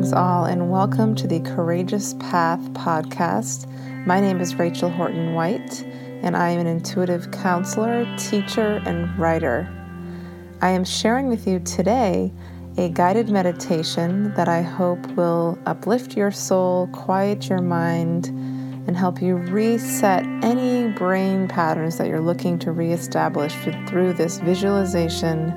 [0.00, 3.66] Greetings, all, and welcome to the Courageous Path podcast.
[4.06, 5.82] My name is Rachel Horton White,
[6.22, 9.68] and I am an intuitive counselor, teacher, and writer.
[10.62, 12.32] I am sharing with you today
[12.78, 18.28] a guided meditation that I hope will uplift your soul, quiet your mind,
[18.86, 23.54] and help you reset any brain patterns that you're looking to reestablish
[23.86, 25.50] through this visualization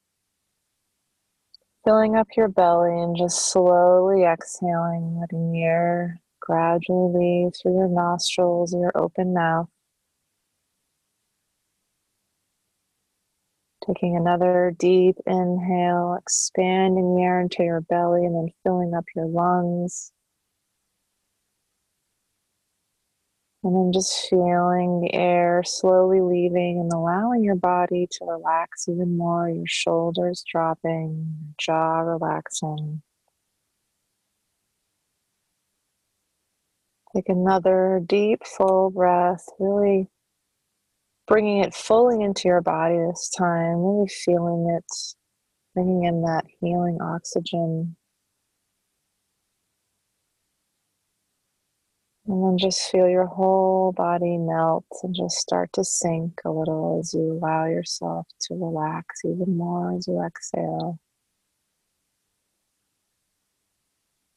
[1.91, 7.89] filling up your belly and just slowly exhaling, letting the air gradually leave through your
[7.89, 9.67] nostrils, your open mouth.
[13.85, 19.27] Taking another deep inhale, expanding the air into your belly and then filling up your
[19.27, 20.13] lungs.
[23.63, 29.19] And then just feeling the air slowly leaving and allowing your body to relax even
[29.19, 33.03] more, your shoulders dropping, your jaw relaxing.
[37.15, 40.09] Take another deep, full breath, really
[41.27, 44.85] bringing it fully into your body this time, really feeling it,
[45.75, 47.97] bringing in that healing oxygen
[52.31, 57.01] And then just feel your whole body melt and just start to sink a little
[57.01, 61.01] as you allow yourself to relax even more as you exhale.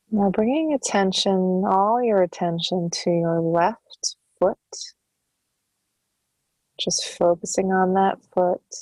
[0.10, 4.58] Now, bringing attention, all your attention to your left foot.
[6.80, 8.76] Just focusing on that foot.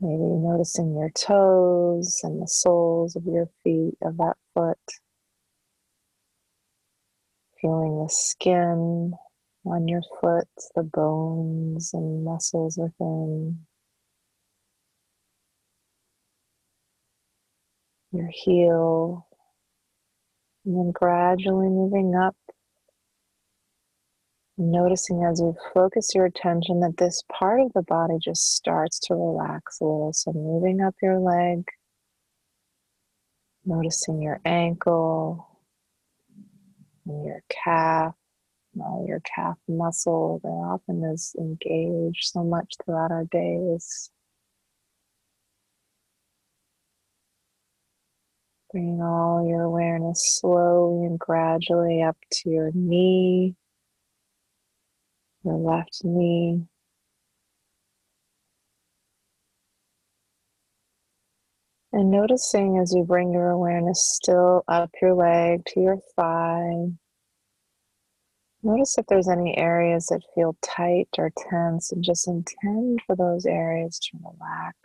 [0.00, 4.78] Maybe noticing your toes and the soles of your feet of that foot
[7.62, 9.14] feeling the skin
[9.64, 13.60] on your foot, the bones and muscles within.
[18.10, 19.26] Your heel,
[20.66, 22.36] and then gradually moving up.
[24.58, 29.14] Noticing as you focus your attention that this part of the body just starts to
[29.14, 30.12] relax a little.
[30.12, 31.64] So, moving up your leg,
[33.64, 35.51] noticing your ankle,
[37.06, 38.14] your calf,
[38.80, 44.10] all your calf muscle that often is engaged so much throughout our days.
[48.72, 53.54] Bringing all your awareness slowly and gradually up to your knee,
[55.44, 56.62] your left knee.
[61.94, 66.86] And noticing as you bring your awareness still up your leg to your thigh.
[68.62, 73.44] Notice if there's any areas that feel tight or tense, and just intend for those
[73.44, 74.76] areas to relax.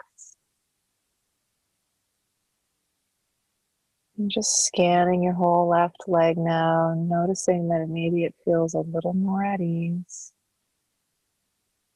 [4.17, 9.13] And just scanning your whole left leg now, noticing that maybe it feels a little
[9.13, 10.33] more at ease.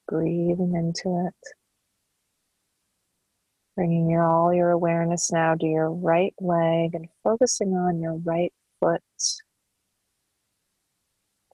[0.07, 1.60] Breathing into it.
[3.75, 8.51] Bringing your, all your awareness now to your right leg and focusing on your right
[8.79, 9.01] foot,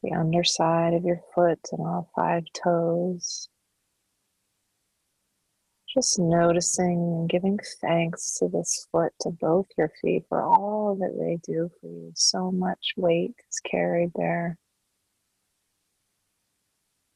[0.02, 3.50] the underside of your foot and all five toes.
[5.94, 11.16] Just noticing and giving thanks to this foot, to both your feet for all that
[11.20, 12.12] they do for you.
[12.16, 14.58] So much weight is carried there.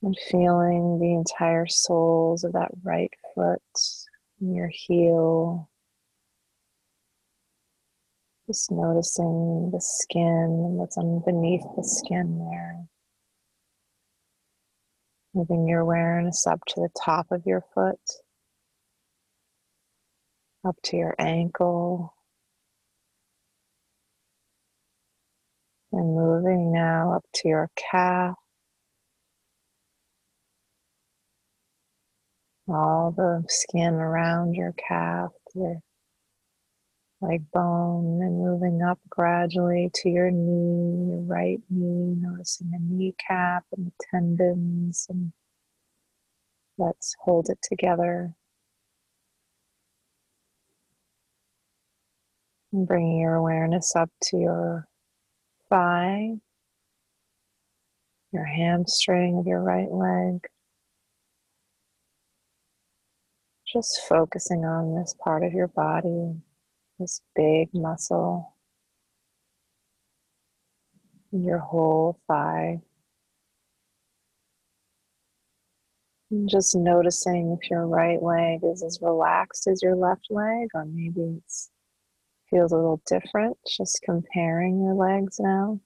[0.04, 3.62] And feeling the entire soles of that right foot
[4.42, 5.70] your heel,
[8.52, 12.86] Just noticing the skin what's underneath the skin there.
[15.34, 18.02] Moving your awareness up to the top of your foot,
[20.68, 22.14] up to your ankle,
[25.94, 28.36] and moving now up to your calf.
[32.74, 35.82] All the skin around your calf, your
[37.20, 43.66] leg bone, and moving up gradually to your knee, your right knee, noticing the kneecap
[43.76, 45.34] and the tendons, and
[46.78, 48.34] let's hold it together.
[52.72, 54.88] And bringing your awareness up to your
[55.70, 56.36] thigh,
[58.32, 60.48] your hamstring of your right leg.
[63.72, 66.36] Just focusing on this part of your body,
[67.00, 68.54] this big muscle,
[71.32, 72.82] your whole thigh.
[76.32, 80.84] And just noticing if your right leg is as relaxed as your left leg, or
[80.84, 81.54] maybe it
[82.50, 83.58] feels a little different.
[83.66, 85.80] Just comparing your legs now.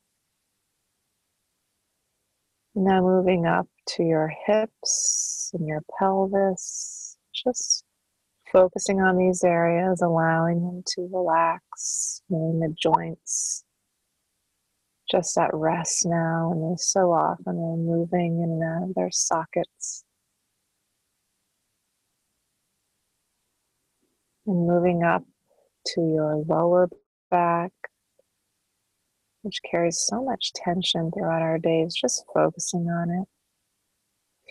[2.73, 7.04] Now moving up to your hips and your pelvis
[7.43, 7.83] just
[8.51, 13.65] focusing on these areas, allowing them to relax, feeling the joints
[15.09, 19.11] just at rest now, and they so often are moving in and out of their
[19.11, 20.03] sockets.
[24.47, 25.23] And moving up
[25.87, 26.89] to your lower
[27.31, 27.71] back,
[29.41, 33.34] which carries so much tension throughout our days, just focusing on it.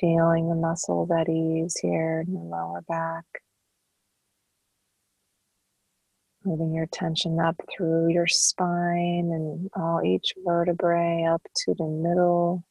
[0.01, 3.25] Feeling the muscles at ease here in your lower back.
[6.45, 12.65] Moving your attention up through your spine and all each vertebrae up to the middle,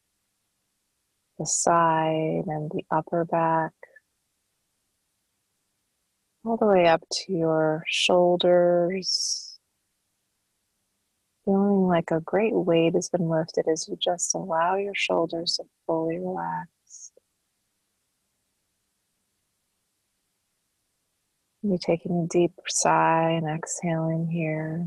[1.40, 3.72] the side, and the upper back.
[6.46, 9.58] All the way up to your shoulders.
[11.46, 15.64] Feeling like a great weight has been lifted as you just allow your shoulders to
[15.88, 16.73] fully relax.
[21.66, 24.86] You're taking a deep sigh and exhaling here.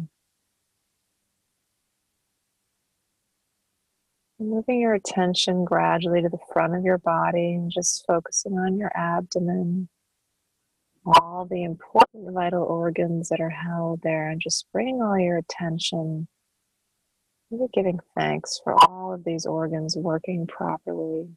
[4.38, 8.92] Moving your attention gradually to the front of your body and just focusing on your
[8.94, 9.88] abdomen,
[11.06, 16.28] all the important vital organs that are held there, and just bringing all your attention,
[17.50, 21.30] maybe giving thanks for all of these organs working properly.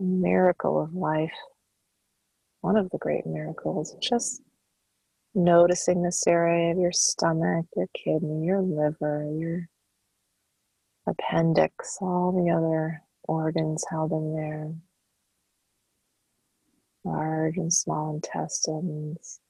[0.00, 1.30] The miracle of life
[2.64, 3.94] one of the great miracles.
[4.00, 4.40] Just
[5.34, 9.68] noticing this area of your stomach, your kidney, your liver, your
[11.06, 14.72] appendix, all the other organs held in there,
[17.04, 19.40] large and small intestines.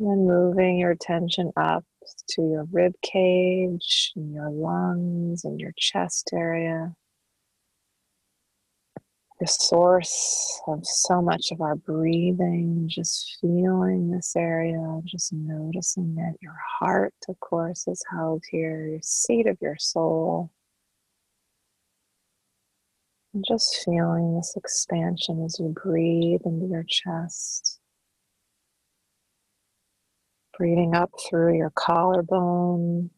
[0.00, 1.84] And then moving your attention up
[2.30, 6.96] to your rib cage and your lungs and your chest area
[9.42, 16.34] the source of so much of our breathing, just feeling this area, just noticing that
[16.40, 20.52] your heart, of course, is held here, your seat of your soul.
[23.34, 27.80] And just feeling this expansion as you breathe into your chest.
[30.56, 33.10] Breathing up through your collarbone,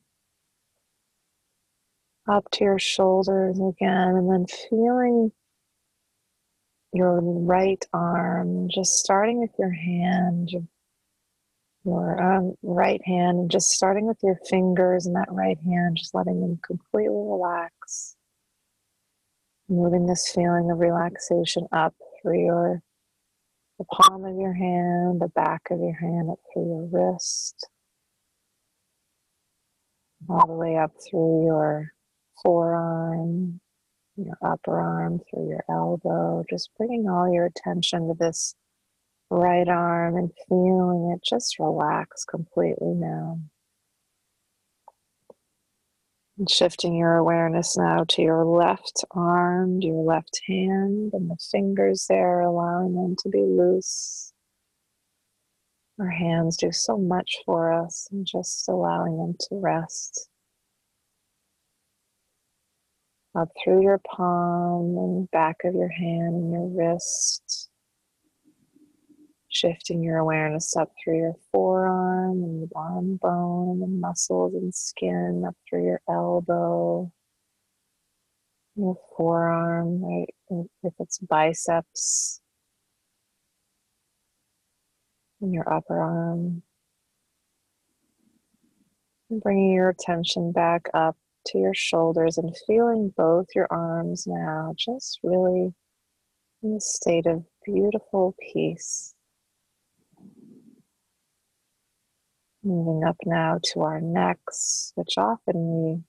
[2.26, 5.30] up to your shoulders again, and then feeling
[6.94, 10.50] your right arm, just starting with your hand,
[11.84, 16.14] your um, right hand, and just starting with your fingers and that right hand, just
[16.14, 18.14] letting them completely relax.
[19.68, 22.82] Moving this feeling of relaxation up through your
[23.78, 27.68] the palm of your hand, the back of your hand, up through your wrist,
[30.28, 31.92] all the way up through your
[32.40, 33.60] forearm,
[34.16, 38.54] your upper arm through your elbow, just bringing all your attention to this
[39.30, 43.40] right arm and feeling it just relax completely now.
[46.38, 52.06] And shifting your awareness now to your left arm, your left hand, and the fingers
[52.08, 54.32] there, allowing them to be loose.
[56.00, 60.28] Our hands do so much for us, and just allowing them to rest
[63.34, 67.68] up through your palm and back of your hand and your wrist.
[69.48, 74.74] Shifting your awareness up through your forearm and the arm bone and the muscles and
[74.74, 77.10] skin up through your elbow,
[78.74, 80.34] your forearm, right?
[80.82, 82.40] If it's biceps,
[85.44, 86.62] and your upper arm.
[89.30, 94.74] And bringing your attention back up to your shoulders and feeling both your arms now
[94.76, 95.72] just really
[96.62, 99.14] in a state of beautiful peace.
[102.62, 106.02] Moving up now to our necks, which often we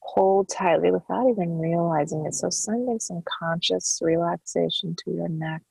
[0.00, 2.34] hold tightly without even realizing it.
[2.34, 5.62] So, sending some conscious relaxation to your neck.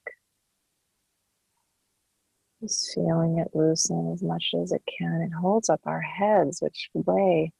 [2.61, 5.21] Just feeling it loosen as much as it can.
[5.21, 7.51] It holds up our heads, which weigh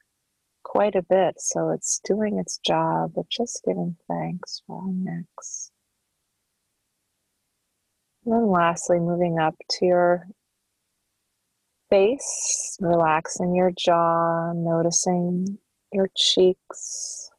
[0.64, 1.36] quite a bit.
[1.38, 5.70] So, it's doing its job, but just giving thanks for our necks.
[8.24, 10.26] And then, lastly, moving up to your
[11.90, 15.58] face, relaxing your jaw, noticing
[15.92, 17.30] your cheeks,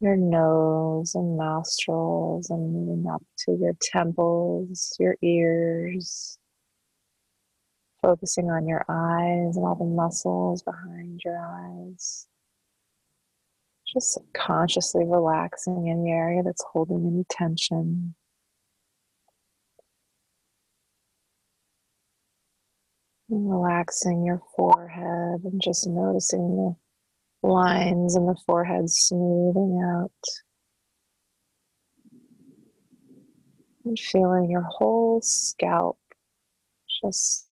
[0.00, 6.38] your nose and nostrils, and moving up to your temples, your ears,
[8.04, 12.26] focusing on your eyes and all the muscles behind your eyes.
[13.94, 18.14] Just consciously relaxing in the area that's holding any tension.
[23.30, 26.76] And relaxing your forehead and just noticing
[27.42, 30.10] the lines in the forehead smoothing out.
[33.86, 35.98] And feeling your whole scalp
[37.02, 37.48] just,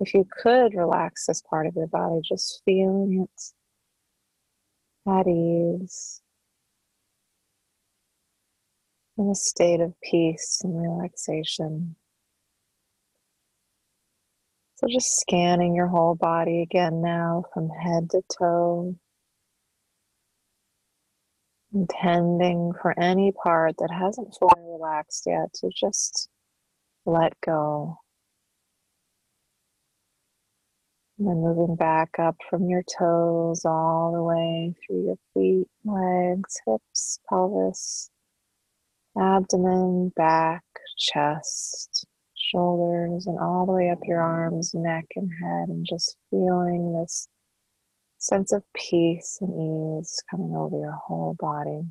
[0.00, 3.42] if you could relax this part of your body, just feeling it
[5.08, 6.20] at ease
[9.16, 11.96] in a state of peace and relaxation.
[14.76, 18.94] So just scanning your whole body again now from head to toe.
[21.72, 26.28] Intending for any part that hasn't fully relaxed yet to just
[27.06, 27.98] let go.
[31.18, 36.60] And then moving back up from your toes all the way through your feet, legs,
[36.66, 38.10] hips, pelvis,
[39.18, 40.64] abdomen, back,
[40.98, 46.94] chest shoulders and all the way up your arms, neck, and head, and just feeling
[47.00, 47.28] this
[48.18, 51.82] sense of peace and ease coming over your whole body.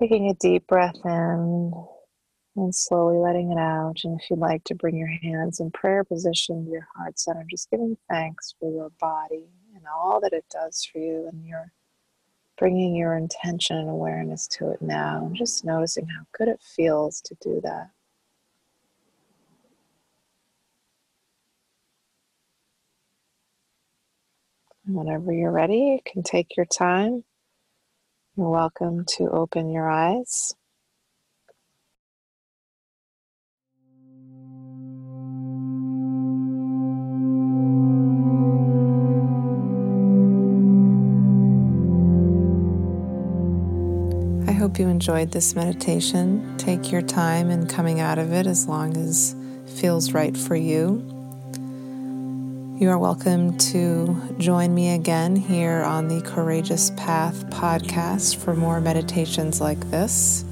[0.00, 1.72] Taking a deep breath in
[2.60, 4.00] and slowly letting it out.
[4.04, 7.44] And if you'd like to bring your hands in prayer position to your heart center,
[7.50, 11.72] just giving thanks for your body and all that it does for you and you're
[12.58, 17.22] bringing your intention and awareness to it now, and just noticing how good it feels
[17.22, 17.90] to do that.
[24.86, 27.24] whenever you're ready, you can take your time.
[28.36, 30.54] You're welcome to open your eyes.
[44.60, 46.54] Hope you enjoyed this meditation.
[46.58, 51.02] Take your time in coming out of it as long as feels right for you.
[52.78, 58.82] You are welcome to join me again here on the Courageous Path podcast for more
[58.82, 60.44] meditations like this.